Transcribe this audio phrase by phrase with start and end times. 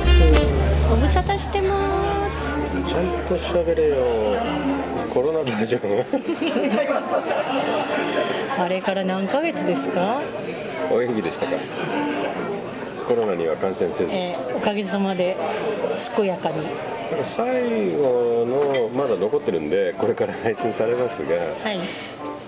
[0.00, 2.56] ですご無沙汰してます。
[2.86, 3.96] ちゃんと喋れよ。
[5.12, 6.04] コロナバージョン
[8.58, 10.20] あれから何ヶ月ですか、
[10.90, 11.52] お元気でしたか？
[13.08, 15.36] コロナには感染せず、えーおかげさまで
[16.16, 16.66] 健やかに。
[17.22, 21.80] 最後のまだ残ってるんでこれから配信されますがはい。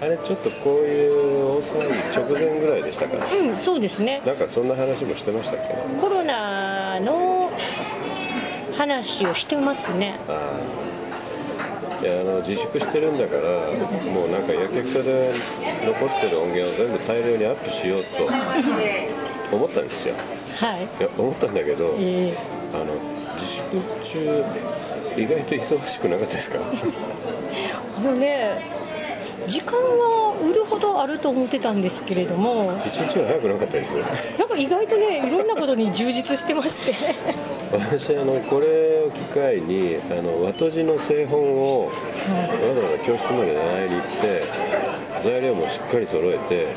[0.01, 3.17] あれちょっとこういう大騒ぎ直前ぐらいでしたか？
[3.17, 4.23] うんそうですね。
[4.25, 5.75] なんかそんな話もしてましたっけ？
[6.01, 7.42] コロナの
[8.77, 10.19] 話をしてますね。
[12.03, 13.43] いやあの自粛してるんだから
[14.13, 15.31] もうなんかやけくそで
[15.85, 17.99] 残ってる音源を全部大量にアップしよう
[19.51, 20.15] と思ったんですよ。
[20.57, 20.83] はい。
[20.83, 22.33] いや思ったんだけどえ
[22.75, 22.87] あの
[23.35, 24.45] 自粛中
[25.17, 26.59] 意外と忙しくなかったですか？
[26.59, 26.63] ー、
[27.99, 28.63] あのね
[29.47, 30.32] 時間は
[31.03, 32.81] あると思ってたんですけれども。
[32.87, 33.97] 一日は早くなかったです。
[34.39, 37.15] なんか意外とねいろんなことに充実してまして。
[37.73, 41.93] 私あのこれを機会にあの和とじの製本をわ
[42.77, 44.45] ざわざ教室まで習いに行って
[45.25, 46.69] 材料もしっかり揃えて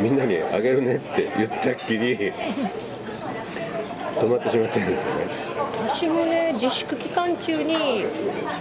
[0.00, 2.32] みんなにあげるねって言ったっきり
[4.18, 5.52] 止まってしまってるんですよね。
[5.86, 7.76] 私もね自粛期間中に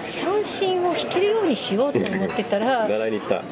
[0.03, 3.43] 三振を弾けるようにしようと思ってたら 習いに行った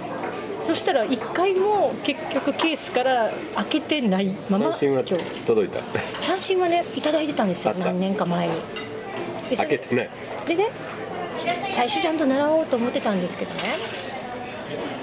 [0.70, 5.80] そしたら一回も結局ケースから開けてないまま三振は届いた。
[6.22, 8.54] 三振はねいただいてたんですよ何年か前に。
[9.58, 10.10] 開けてない。
[10.46, 10.70] でね
[11.70, 13.62] 最初ちゃんと習おうと思ってたんですけどね。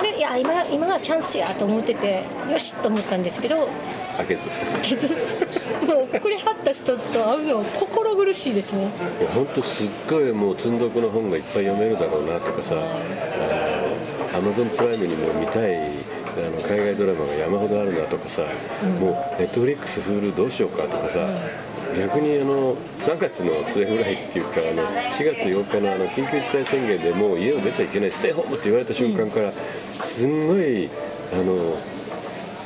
[0.02, 3.68] でいや今今がチャンスやと思っててよしと思ったんですけど
[4.18, 4.42] 開けず。
[4.82, 5.08] 開けず。
[5.84, 8.88] もうこれ貼った人と会うの心苦しいですね。
[9.20, 12.76] いや本当すっごいもう積んどくの本がいっぱい読めるだろうなとかさ
[14.36, 15.80] アマゾンプライムにも見たいあ
[16.50, 18.42] の海外ドラマが山ほどあるなとかさ、
[19.00, 21.26] もうネットフリックスフールどうしようかとかさ、
[21.96, 30.90] 逆にあの3月の末ぐらいっていうかあの4月8日のあの緊急事態宣言でもう家を出ちゃいけないステイホームって言われた瞬間からすんごい
[31.32, 31.78] あの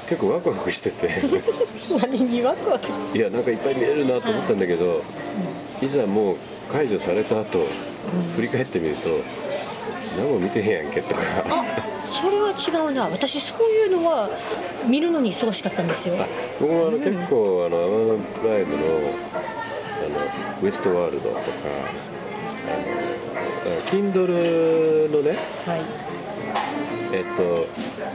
[0.08, 1.08] 結構ワクワクしてて。
[2.00, 2.88] 何にワクワク？
[3.16, 5.04] いやなんかいっぱい見えるなと思ったんだけど、
[5.80, 6.36] いざもう
[6.72, 7.64] 解除された後、
[8.34, 9.10] 振り返ってみると
[10.16, 11.20] 何も見てへんやんけとか。
[11.46, 11.64] あ
[12.10, 13.04] それは違うな。
[13.04, 14.28] 私そういうのは
[14.86, 16.16] 見るのに忙しかったんですよ。
[16.18, 16.26] あ
[16.60, 18.82] 僕もあの、結構あのアマゾンプライムの
[20.00, 21.40] あのウエストワールドとか
[22.66, 22.90] あの
[23.66, 25.82] あの Kindle のねはい
[27.12, 27.66] えっと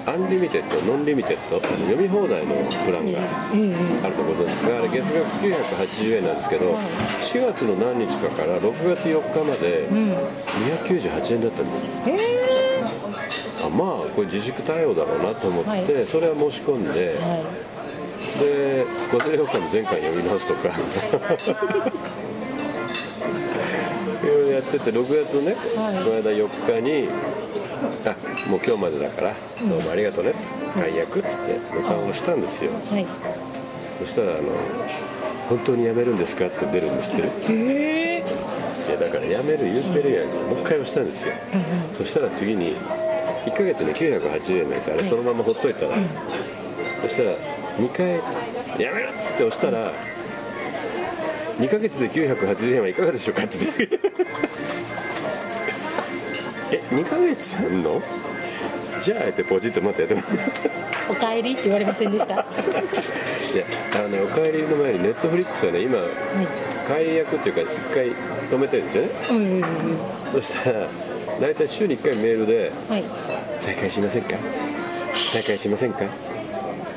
[0.10, 12.10] アンリミテッドノンリミテッド読み放題のプランがあるとご存知ですがあれ月額980円なんですけど4月の何日かから6月4日まで298円だったんです。
[12.10, 12.46] よえ。
[13.66, 16.06] あまあこれ自粛対応だろうなと思って、はい。
[16.06, 17.44] それは申し込んでー、は
[18.40, 20.70] で小寺・洋館の前回読み直すとか。
[24.24, 26.04] いろいろやってて6月のね、はい。
[26.04, 27.10] この間4日に
[28.06, 28.16] あ
[28.50, 29.36] もう今日までだから
[29.68, 30.34] どうもありがとうね。
[30.80, 32.72] 解約っつってボタンを押したんですよ。
[32.92, 33.06] いはい。
[34.04, 34.40] そしたらあの
[35.50, 37.22] 「本当に辞めるんですか?」って出るんですって。
[37.22, 38.24] へえ
[38.88, 41.34] いやだから辞める言ってるやんもう一回押したんですよ、
[41.98, 42.76] そしたら次に
[43.48, 44.88] 1ヶ月で980円なんです。
[44.90, 45.94] よあれそのままほっといたら、
[47.02, 47.32] そしたら
[47.80, 48.20] 2回
[48.78, 49.92] 「辞める!」っつって押したら
[51.60, 53.58] 2ヶ月で980円はいかがでしょうかって
[56.72, 58.02] え2ヶ月あんの？
[59.02, 60.72] じゃああえてポチって待ってやってもらって。
[61.10, 62.34] おかえりって言われませんでした？
[62.34, 62.44] いや
[63.94, 65.98] あのねお帰りの前にネットフリックスはね今
[66.88, 68.12] 解約っていうか1回
[68.50, 69.10] 止めてるんですよね。
[69.30, 69.62] うんうんうん
[70.34, 70.88] そしたら
[71.40, 73.04] 大体週に1回メールではい
[73.60, 74.36] 「再開しませんか？
[75.32, 76.06] 再開しませんか?」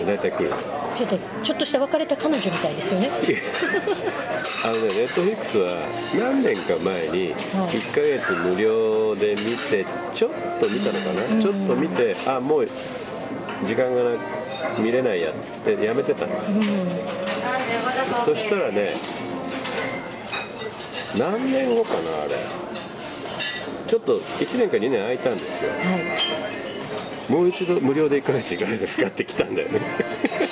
[0.06, 0.50] 大体来る
[0.98, 3.08] ちょっとちょっとした別れた彼女みたいですよね。
[4.64, 5.70] あのねネットフリックスは
[6.18, 7.70] 何年か前にはい。
[7.70, 10.30] 1ヶ月無料で見てちょっ
[10.60, 12.68] と見たのかな、ちょっと見てあもう
[13.64, 14.16] 時間がな
[14.82, 15.34] 見れないやっ
[15.64, 16.50] てやめてたんです、
[18.24, 18.90] そしたらね
[21.16, 22.34] 何年後かなあれ。
[23.86, 25.70] ちょっと1年か2年空いたんですよ。
[25.72, 26.02] はい。
[27.32, 29.80] もう一度無料で1ヶ月いかがですかって来たんだよね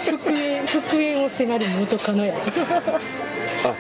[0.05, 2.35] 復縁復縁を迫る元カノや。
[3.65, 3.75] あ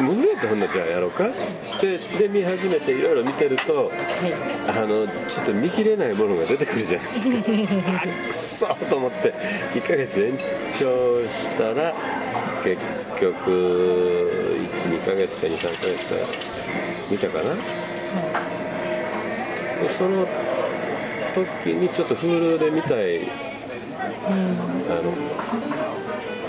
[0.00, 1.28] 無料ってほんならじゃあやろうか。
[1.28, 1.32] っ
[1.78, 3.92] つってで見始めていろいろ見てるとはい。
[4.68, 7.38] あのちょっと見切れないものが出てくるじゃないですか。
[7.42, 9.34] あくそーと思って。
[9.74, 10.36] 1ヶ月延
[10.78, 11.92] 長したら
[12.64, 12.80] 結
[13.20, 13.50] 局
[14.76, 16.16] 12ヶ月か23ヶ月か
[17.10, 17.54] 見たかな。
[19.82, 20.26] でその
[21.34, 23.22] 時にちょっと Hulu で見たい、
[24.26, 25.12] あの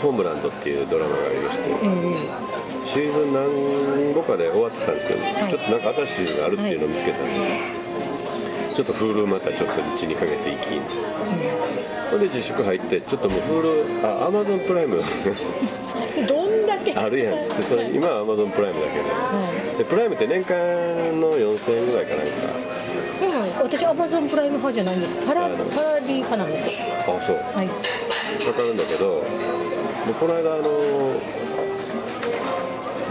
[0.01, 1.69] ホームランド」っていうドラマがありまして、
[2.85, 5.25] シーズン何後かで終わってたんですけど、い。
[5.49, 7.39] ちょっとなんか新しいシーズンがあるっていうのを見つけたんで、
[8.75, 10.67] ちょっと Hulu またちょっと12ヶ月行き
[12.11, 15.01] ほんで自粛入ってちょっともう Hulu あ Amazon プライム
[16.27, 16.93] どんだけ。
[16.93, 19.03] あるやんっつってそれ今は Amazon プライムだけで
[19.77, 20.55] でプライムって年間
[21.19, 22.31] の4000円ぐらいかなんか。
[23.23, 25.25] うん、私アマゾンプライム派じゃないんです。
[25.25, 25.55] パラパラ
[26.01, 26.95] ディ派なんですよ。
[26.99, 27.35] あそう。
[27.55, 27.67] はい。
[28.41, 29.21] かかるんだけど
[30.07, 30.69] でこの間あの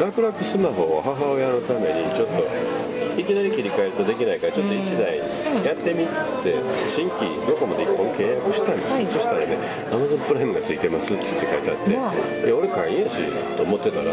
[0.00, 5.18] 楽々スマホを母親のためにちょっといきなり切り替えるとできないからちょっと1台
[5.64, 6.56] やってみっつって
[6.88, 8.90] 新規ドコモで1本契約したんです。
[8.90, 9.06] よ、はい。
[9.06, 9.58] そしたらね
[9.90, 13.22] Amazon プライムがついてますっつって書いてあって、まあいや俺会員やし
[13.56, 14.04] と思ってたら、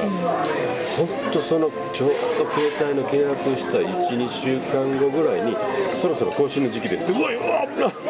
[0.97, 5.55] 本当そのちょうど携帯の契約した12週間後ぐらいに
[5.95, 8.01] そろそろ更新の時期ですってうわうわ危なっだか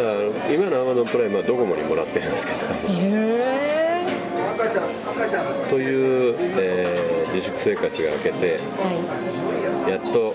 [0.00, 2.58] ら今の Amazon プライムはドコモにもらってるんですけど。
[2.88, 3.52] へ
[5.68, 8.60] という、えー自粛生活が明けてえ
[9.84, 10.34] はやっと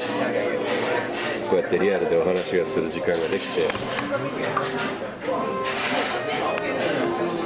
[1.49, 3.61] こうやってリアルでお話がする時間ができて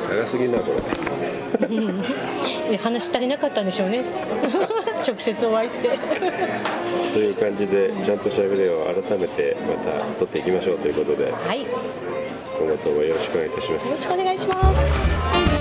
[0.10, 0.78] 長すぎんなこれ。
[2.74, 4.04] い 話足りなかったんでしょうね。
[5.08, 5.90] 直接お会いして。
[7.14, 11.62] という感じでちゃんとしたビデオを改めてまた撮っていきましょうということではい。
[11.62, 11.68] よ
[12.58, 13.92] 今後ともよろしくお願いいたします。
[13.92, 14.74] ろしくお願いしま
[15.56, 15.61] す